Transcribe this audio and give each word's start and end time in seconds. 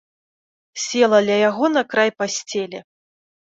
Села 0.83 1.19
ля 1.27 1.37
яго 1.49 1.65
на 1.77 1.85
край 1.95 2.09
пасцелі. 2.23 2.85